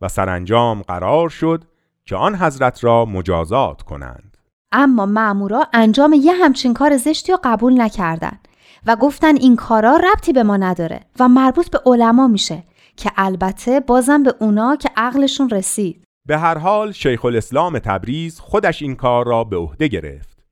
و 0.00 0.08
سرانجام 0.08 0.82
قرار 0.82 1.28
شد 1.28 1.64
که 2.06 2.16
آن 2.16 2.36
حضرت 2.36 2.84
را 2.84 3.04
مجازات 3.04 3.82
کنند. 3.82 4.36
اما 4.72 5.06
مامورا 5.06 5.66
انجام 5.72 6.12
یه 6.12 6.32
همچین 6.32 6.74
کار 6.74 6.96
زشتی 6.96 7.32
رو 7.32 7.38
قبول 7.44 7.80
نکردن 7.80 8.38
و 8.86 8.96
گفتن 8.96 9.36
این 9.36 9.56
کارا 9.56 9.96
ربطی 9.96 10.32
به 10.32 10.42
ما 10.42 10.56
نداره 10.56 11.00
و 11.18 11.28
مربوط 11.28 11.70
به 11.70 11.80
علما 11.86 12.28
میشه 12.28 12.62
که 12.96 13.12
البته 13.16 13.80
بازم 13.80 14.22
به 14.22 14.34
اونا 14.40 14.76
که 14.76 14.90
عقلشون 14.96 15.50
رسید. 15.50 16.04
به 16.26 16.38
هر 16.38 16.58
حال 16.58 16.92
شیخ 16.92 17.24
الاسلام 17.24 17.78
تبریز 17.78 18.40
خودش 18.40 18.82
این 18.82 18.96
کار 18.96 19.26
را 19.26 19.44
به 19.44 19.56
عهده 19.56 19.88
گرفت 19.88 20.44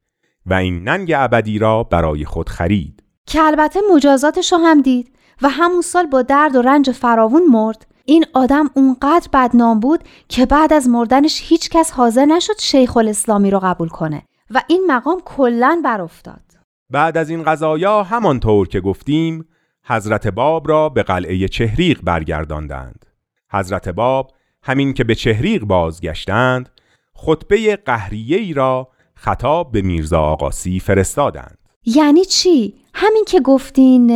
و 0.46 0.54
این 0.54 0.88
ننگ 0.88 1.12
ابدی 1.16 1.58
را 1.58 1.82
برای 1.82 2.24
خود 2.24 2.48
خرید. 2.48 3.02
که 3.26 3.42
البته 3.42 3.80
مجازاتش 3.94 4.52
رو 4.52 4.58
هم 4.58 4.82
دید 4.82 5.16
و 5.42 5.48
همون 5.48 5.82
سال 5.82 6.06
با 6.06 6.22
درد 6.22 6.56
و 6.56 6.62
رنج 6.62 6.90
فراوون 6.90 7.42
مرد 7.50 7.86
این 8.04 8.24
آدم 8.34 8.70
اونقدر 8.74 9.28
بدنام 9.32 9.80
بود 9.80 10.00
که 10.28 10.46
بعد 10.46 10.72
از 10.72 10.88
مردنش 10.88 11.42
هیچ 11.44 11.70
کس 11.70 11.90
حاضر 11.90 12.24
نشد 12.24 12.58
شیخ 12.58 12.96
الاسلامی 12.96 13.50
رو 13.50 13.60
قبول 13.62 13.88
کنه 13.88 14.22
و 14.50 14.62
این 14.66 14.84
مقام 14.88 15.20
کلا 15.24 15.80
بر 15.84 16.00
افتاد 16.00 16.42
بعد 16.90 17.16
از 17.16 17.30
این 17.30 17.42
قضایا 17.42 18.02
همانطور 18.02 18.68
که 18.68 18.80
گفتیم 18.80 19.48
حضرت 19.84 20.26
باب 20.26 20.68
را 20.68 20.88
به 20.88 21.02
قلعه 21.02 21.48
چهریق 21.48 22.00
برگرداندند. 22.02 23.06
حضرت 23.52 23.88
باب 23.88 24.32
همین 24.62 24.94
که 24.94 25.04
به 25.04 25.14
چهریق 25.14 25.64
بازگشتند 25.64 26.68
خطبه 27.14 27.76
قهریه 27.76 28.36
ای 28.36 28.52
را 28.52 28.88
خطاب 29.14 29.72
به 29.72 29.82
میرزا 29.82 30.20
آقاسی 30.20 30.80
فرستادند. 30.80 31.58
یعنی 31.84 32.24
چی؟ 32.24 32.74
همین 32.94 33.24
که 33.26 33.40
گفتین 33.40 34.08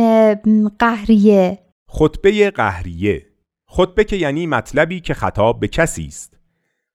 قهریه. 0.79 1.59
خطبه 1.89 2.51
قهریه 2.51 3.25
خطبه 3.75 4.03
که 4.03 4.15
یعنی 4.15 4.47
مطلبی 4.47 4.99
که 4.99 5.13
خطاب 5.13 5.59
به 5.59 5.67
کسی 5.67 6.05
است. 6.05 6.37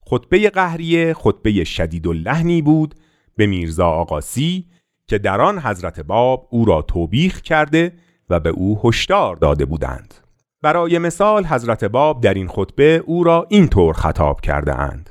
خطبه 0.06 0.50
قهریه 0.50 1.14
خطبه 1.14 1.64
شدید 1.64 2.08
اللحنی 2.08 2.62
بود 2.62 2.94
به 3.36 3.46
میرزا 3.46 3.86
آقاسی 3.86 4.66
که 5.06 5.18
در 5.18 5.40
آن 5.40 5.58
حضرت 5.58 6.00
باب 6.00 6.48
او 6.50 6.64
را 6.64 6.82
توبیخ 6.82 7.40
کرده 7.40 7.92
و 8.30 8.40
به 8.40 8.50
او 8.50 8.80
هشدار 8.84 9.36
داده 9.36 9.64
بودند. 9.64 10.14
برای 10.62 10.98
مثال 10.98 11.44
حضرت 11.44 11.84
باب 11.84 12.20
در 12.20 12.34
این 12.34 12.48
خطبه 12.48 13.02
او 13.06 13.24
را 13.24 13.46
اینطور 13.48 13.94
خطاب 13.94 14.40
کرده 14.40 14.74
اند 14.74 15.10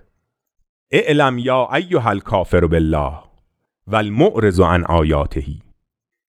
اعلم 0.92 1.38
یا 1.38 1.70
ایها 1.74 2.10
الکافر 2.10 2.66
بالله 2.66 3.14
و 3.88 4.04
عن 4.64 4.86
آیاته. 4.86 5.44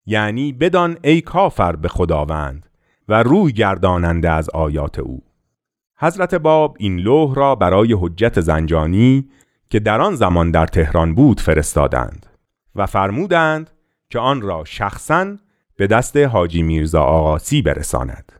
یعنی 0.06 0.52
بدان 0.52 0.98
ای 1.04 1.20
کافر 1.20 1.76
به 1.76 1.88
خداوند 1.88 2.66
و 3.08 3.22
روی 3.22 3.52
گرداننده 3.52 4.30
از 4.30 4.50
آیات 4.50 4.98
او. 4.98 5.29
حضرت 6.02 6.34
باب 6.34 6.76
این 6.78 6.96
لوح 6.96 7.34
را 7.34 7.54
برای 7.54 7.96
حجت 8.00 8.40
زنجانی 8.40 9.28
که 9.70 9.80
در 9.80 10.00
آن 10.00 10.14
زمان 10.14 10.50
در 10.50 10.66
تهران 10.66 11.14
بود 11.14 11.40
فرستادند 11.40 12.26
و 12.74 12.86
فرمودند 12.86 13.70
که 14.10 14.18
آن 14.18 14.40
را 14.40 14.64
شخصا 14.64 15.36
به 15.76 15.86
دست 15.86 16.16
حاجی 16.16 16.62
میرزا 16.62 17.02
آقاسی 17.02 17.62
برساند. 17.62 18.32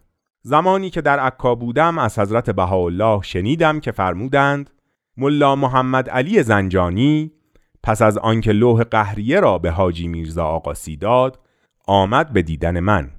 زمانی 0.42 0.90
که 0.90 1.00
در 1.00 1.18
عکا 1.18 1.54
بودم 1.54 1.98
از 1.98 2.18
حضرت 2.18 2.50
بهاءالله 2.50 3.22
شنیدم 3.22 3.80
که 3.80 3.92
فرمودند 3.92 4.70
ملا 5.16 5.56
محمد 5.56 6.10
علی 6.10 6.42
زنجانی 6.42 7.32
پس 7.82 8.02
از 8.02 8.18
آنکه 8.18 8.52
لوح 8.52 8.82
قهریه 8.82 9.40
را 9.40 9.58
به 9.58 9.70
حاجی 9.70 10.08
میرزا 10.08 10.44
آقاسی 10.44 10.96
داد 10.96 11.38
آمد 11.86 12.32
به 12.32 12.42
دیدن 12.42 12.80
من. 12.80 13.10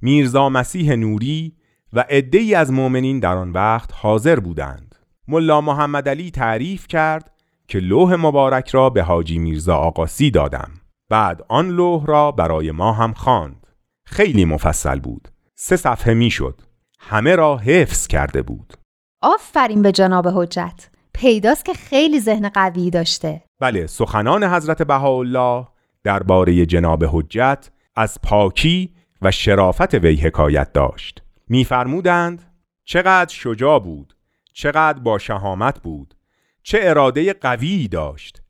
میرزا 0.00 0.48
مسیح 0.48 0.94
نوری 0.94 1.57
و 1.92 2.04
عدهای 2.10 2.54
از 2.54 2.72
مؤمنین 2.72 3.20
در 3.20 3.36
آن 3.36 3.52
وقت 3.52 3.90
حاضر 3.94 4.40
بودند. 4.40 4.94
ملا 5.28 5.60
محمد 5.60 6.08
علی 6.08 6.30
تعریف 6.30 6.86
کرد 6.86 7.30
که 7.68 7.78
لوح 7.78 8.14
مبارک 8.14 8.68
را 8.68 8.90
به 8.90 9.02
حاجی 9.02 9.38
میرزا 9.38 9.76
آقاسی 9.76 10.30
دادم. 10.30 10.70
بعد 11.10 11.44
آن 11.48 11.68
لوح 11.68 12.06
را 12.06 12.32
برای 12.32 12.70
ما 12.70 12.92
هم 12.92 13.12
خواند. 13.12 13.66
خیلی 14.06 14.44
مفصل 14.44 15.00
بود. 15.00 15.28
سه 15.54 15.76
صفحه 15.76 16.14
می‌شد. 16.14 16.60
همه 17.00 17.36
را 17.36 17.56
حفظ 17.56 18.06
کرده 18.06 18.42
بود. 18.42 18.74
آفرین 19.22 19.82
به 19.82 19.92
جناب 19.92 20.28
حجت. 20.28 20.90
پیداست 21.12 21.64
که 21.64 21.72
خیلی 21.72 22.20
ذهن 22.20 22.48
قوی 22.48 22.90
داشته. 22.90 23.42
بله 23.60 23.86
سخنان 23.86 24.44
حضرت 24.44 24.82
بهاءالله 24.82 25.66
درباره 26.04 26.66
جناب 26.66 27.04
حجت 27.04 27.70
از 27.96 28.18
پاکی 28.22 28.94
و 29.22 29.30
شرافت 29.30 29.94
وی 29.94 30.16
حکایت 30.16 30.72
داشت. 30.72 31.22
میفرمودند 31.48 32.54
چقدر 32.84 33.34
شجاع 33.34 33.80
بود 33.80 34.16
چقدر 34.52 34.98
با 34.98 35.18
شهامت 35.18 35.82
بود 35.82 36.14
چه 36.62 36.78
اراده 36.82 37.32
قوی 37.32 37.88
داشت 37.88 38.42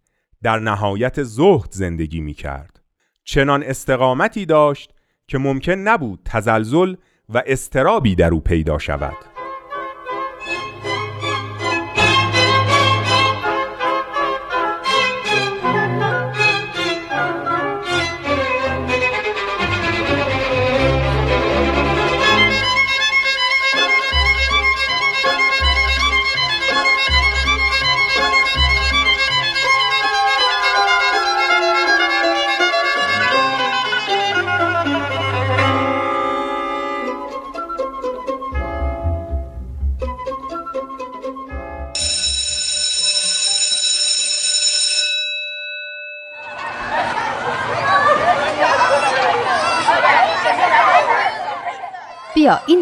در 0.42 0.58
نهایت 0.58 1.22
زهد 1.22 1.72
زندگی 1.72 2.20
می 2.20 2.34
کرد 2.34 2.80
چنان 3.24 3.62
استقامتی 3.62 4.46
داشت 4.46 4.94
که 5.28 5.38
ممکن 5.38 5.72
نبود 5.72 6.20
تزلزل 6.24 6.94
و 7.28 7.42
استرابی 7.46 8.14
در 8.14 8.30
او 8.30 8.40
پیدا 8.40 8.78
شود. 8.78 9.37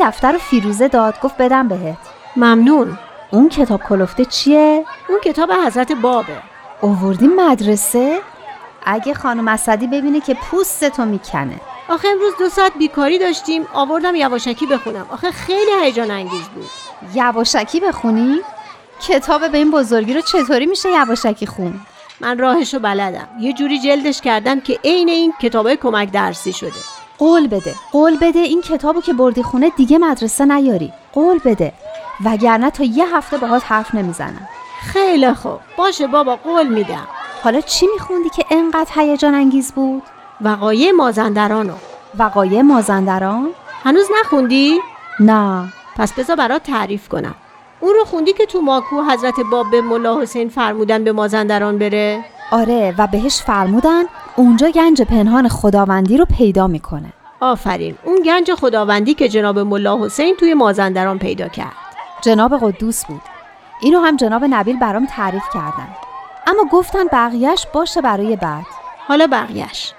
دفتر 0.06 0.32
رو 0.32 0.38
فیروزه 0.38 0.88
داد 0.88 1.20
گفت 1.20 1.36
بدم 1.36 1.68
بهت 1.68 1.98
ممنون 2.36 2.98
اون 3.30 3.48
کتاب 3.48 3.82
کلفته 3.82 4.25
چیه؟ 4.25 4.84
اون 5.08 5.20
کتاب 5.25 5.52
حضرت 5.52 5.92
بابه 5.92 6.36
اووردی 6.80 7.26
مدرسه؟ 7.26 8.18
اگه 8.84 9.14
خانم 9.14 9.49
اسدی 9.49 9.86
ببینه 9.86 10.21
که 10.21 10.34
پوستتو 10.34 11.04
می‌کنه 11.04 11.60
آخه 11.88 12.08
امروز 12.08 12.32
دو 12.38 12.49
ساعت 12.49 12.73
بیکاری 12.78 13.19
داشتیم 13.19 13.66
آوردم 13.73 14.14
یواشکی 14.14 14.66
بخونم 14.66 15.06
آخه 15.10 15.30
خیلی 15.30 15.71
هیجان 15.82 16.10
انگیز 16.10 16.49
بود 16.54 16.71
یواشکی 17.14 17.80
بخونی؟ 17.80 18.40
کتاب 19.08 19.49
به 19.49 19.58
این 19.58 19.71
بزرگی 19.71 20.14
رو 20.14 20.21
چطوری 20.21 20.66
میشه 20.66 20.88
یواشکی 20.90 21.47
خون؟ 21.47 21.80
من 22.21 22.38
راهشو 22.38 22.78
بلدم 22.78 23.28
یه 23.40 23.52
جوری 23.52 23.78
جلدش 23.78 24.21
کردم 24.21 24.60
که 24.60 24.78
عین 24.84 25.08
این 25.08 25.32
کتابای 25.40 25.76
کمک 25.76 26.10
درسی 26.10 26.52
شده 26.52 26.96
قول 27.19 27.47
بده. 27.47 27.75
قول 27.93 28.17
بده 28.17 28.39
این 28.39 28.63
کتابو 28.63 29.00
که 29.00 29.13
بردی 29.13 29.43
خونه 29.43 29.71
دیگه 29.71 29.99
مدرسه 29.99 30.45
نیاری. 30.45 30.93
قول 31.13 31.39
بده. 31.45 31.73
وگرنه 32.25 32.71
تا 32.71 32.85
یه 32.85 33.17
هفته 33.17 33.37
باهات 33.37 33.63
حرف 33.67 33.95
نمی‌زنم. 33.95 34.49
خیلی 34.83 35.35
خوب. 35.35 35.61
باشه 35.76 36.07
بابا 36.07 36.37
قول 36.37 36.67
میدم. 36.69 37.07
حالا 37.43 37.61
چی 37.61 37.87
میخوندی 37.93 38.29
که 38.29 38.45
انقدر 38.50 38.91
هیجان 38.95 39.35
انگیز 39.35 39.73
بود؟ 39.73 40.02
وقایع 40.41 40.93
مازندرانو. 40.93 41.75
وقایع 42.19 42.63
مازندران؟ 42.63 43.50
هنوز 43.85 44.07
نخوندی؟ 44.21 44.81
نه. 45.21 45.73
پس 45.97 46.13
بذار 46.13 46.37
برات 46.37 46.63
تعریف 46.63 47.09
کنم. 47.09 47.35
اون 47.81 47.95
رو 47.95 48.05
خوندی 48.05 48.33
که 48.33 48.47
تو 48.47 48.61
ماکو 48.61 49.02
حضرت 49.02 49.35
باب 49.50 49.71
به 49.71 49.81
ملا 49.81 50.21
حسین 50.21 50.49
فرمودن 50.49 51.05
به 51.05 51.13
مازندران 51.13 51.79
بره؟ 51.79 52.25
آره 52.50 52.95
و 52.99 53.06
بهش 53.06 53.43
فرمودن 53.43 54.02
اونجا 54.37 54.71
گنج 54.71 55.02
پنهان 55.02 55.49
خداوندی 55.49 56.17
رو 56.17 56.25
پیدا 56.25 56.67
می‌کنه. 56.67 57.13
آفرین 57.41 57.95
اون 58.04 58.23
گنج 58.23 58.54
خداوندی 58.54 59.15
که 59.15 59.28
جناب 59.28 59.59
ملا 59.59 60.04
حسین 60.04 60.37
توی 60.37 60.54
مازندران 60.54 61.19
پیدا 61.19 61.49
کرد. 61.49 61.73
جناب 62.23 62.59
قدوس 62.61 63.04
بود. 63.04 63.23
اینو 63.80 64.00
هم 64.00 64.17
جناب 64.17 64.45
نبیل 64.45 64.78
برام 64.78 65.06
تعریف 65.06 65.45
کردن. 65.54 65.89
اما 66.47 66.65
گفتن 66.73 67.06
بقیهش 67.13 67.67
باشه 67.73 68.00
برای 68.00 68.37
بعد. 68.37 68.67
حالا 69.09 69.26
بقیهش 69.26 69.93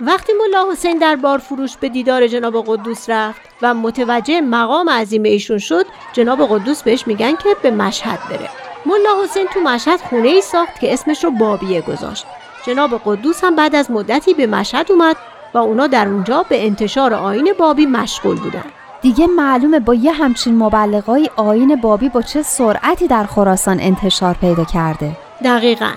وقتی 0.00 0.32
ملا 0.32 0.72
حسین 0.72 0.98
در 0.98 1.16
بار 1.16 1.38
فروش 1.38 1.76
به 1.76 1.88
دیدار 1.88 2.26
جناب 2.26 2.64
قدوس 2.66 3.10
رفت 3.10 3.40
و 3.62 3.74
متوجه 3.74 4.40
مقام 4.40 4.90
عظیم 4.90 5.22
ایشون 5.22 5.58
شد 5.58 5.86
جناب 6.12 6.46
قدوس 6.50 6.82
بهش 6.82 7.06
میگن 7.06 7.36
که 7.36 7.48
به 7.62 7.70
مشهد 7.70 8.18
بره. 8.30 8.48
ملا 8.86 9.22
حسین 9.24 9.46
تو 9.46 9.60
مشهد 9.60 10.00
خونه 10.00 10.28
ای 10.28 10.40
ساخت 10.40 10.80
که 10.80 10.92
اسمش 10.92 11.24
رو 11.24 11.30
بابیه 11.30 11.80
گذاشت. 11.80 12.26
جناب 12.66 13.00
قدوس 13.04 13.44
هم 13.44 13.56
بعد 13.56 13.74
از 13.74 13.90
مدتی 13.90 14.34
به 14.34 14.46
مشهد 14.46 14.92
اومد 14.92 15.16
و 15.54 15.58
اونا 15.58 15.86
در 15.86 16.08
اونجا 16.08 16.42
به 16.48 16.66
انتشار 16.66 17.14
آین 17.14 17.52
بابی 17.58 17.86
مشغول 17.86 18.36
بودن. 18.36 18.64
دیگه 19.02 19.26
معلومه 19.26 19.80
با 19.80 19.94
یه 19.94 20.12
همچین 20.12 20.58
مبلغای 20.58 21.30
آین 21.36 21.76
بابی 21.76 22.08
با 22.08 22.22
چه 22.22 22.42
سرعتی 22.42 23.06
در 23.06 23.24
خراسان 23.24 23.80
انتشار 23.80 24.34
پیدا 24.34 24.64
کرده. 24.64 25.10
دقیقا. 25.44 25.90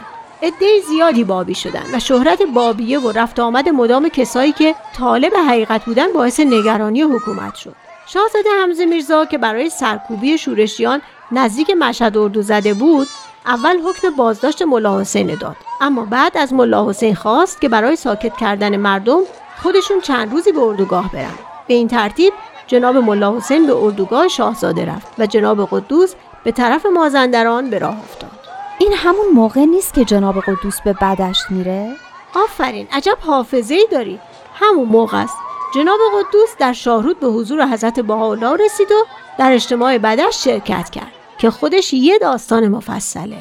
عده 0.44 0.66
زیادی 0.90 1.24
بابی 1.24 1.56
شدن 1.56 1.84
و 1.94 2.00
شهرت 2.00 2.42
بابیه 2.54 3.00
و 3.00 3.12
رفت 3.12 3.40
آمد 3.40 3.70
مدام 3.70 4.10
کسایی 4.10 4.52
که 4.52 4.76
طالب 4.98 5.34
حقیقت 5.50 5.86
بودن 5.86 6.14
باعث 6.14 6.40
نگرانی 6.40 7.02
حکومت 7.02 7.56
شد. 7.56 7.76
شاهزاده 8.08 8.50
حمزه 8.62 8.86
میرزا 8.86 9.26
که 9.26 9.38
برای 9.38 9.70
سرکوبی 9.70 10.38
شورشیان 10.38 11.02
نزدیک 11.32 11.70
مشهد 11.70 12.18
اردو 12.18 12.42
زده 12.42 12.74
بود 12.74 13.08
اول 13.46 13.78
حکم 13.82 14.10
بازداشت 14.16 14.62
ملا 14.62 15.02
حسین 15.02 15.36
داد. 15.36 15.56
اما 15.82 16.06
بعد 16.06 16.38
از 16.38 16.54
ملا 16.54 16.90
حسین 16.90 17.16
خواست 17.16 17.62
که 17.62 17.70
برای 17.70 17.96
ساکت 17.96 18.38
کردن 18.38 18.78
مردم 18.78 19.22
خودشون 19.64 20.02
چند 20.02 20.32
روزی 20.32 20.52
به 20.52 20.60
اردوگاه 20.60 21.12
برن. 21.12 21.34
به 21.68 21.74
این 21.74 21.88
ترتیب 21.88 22.34
جناب 22.68 22.98
ملا 22.98 23.38
حسین 23.38 23.68
به 23.68 23.76
اردوگاه 23.76 24.28
شاهزاده 24.28 24.86
رفت 24.86 25.08
و 25.18 25.26
جناب 25.26 25.68
قدوس 25.72 26.14
به 26.44 26.52
طرف 26.52 26.86
مازندران 26.86 27.70
به 27.70 27.80
راه 27.80 28.00
افتاد. 28.00 28.32
این 28.80 28.94
همون 28.96 29.28
موقع 29.34 29.66
نیست 29.66 29.94
که 29.94 30.06
جناب 30.06 30.40
قدوس 30.40 30.82
به 30.82 30.94
بدشت 30.94 31.44
میره؟ 31.50 31.96
آفرین 32.36 32.88
عجب 32.92 33.18
حافظه 33.22 33.74
ای 33.74 33.88
داری. 33.92 34.20
همون 34.54 34.88
موقع 34.88 35.18
است. 35.18 35.38
جناب 35.76 36.00
قدوس 36.14 36.50
در 36.60 36.74
شاهرود 36.74 37.20
به 37.20 37.28
حضور 37.28 37.68
حضرت 37.68 38.00
بهاءالله 38.00 38.66
رسید 38.66 38.92
و 38.92 39.06
در 39.38 39.52
اجتماع 39.52 39.98
بدش 39.98 40.44
شرکت 40.44 40.90
کرد. 40.90 41.19
که 41.40 41.50
خودش 41.50 41.94
یه 41.94 42.20
داستان 42.20 42.68
مفصله. 42.68 43.38